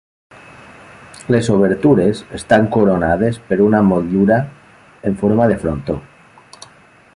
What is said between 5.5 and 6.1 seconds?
de frontó.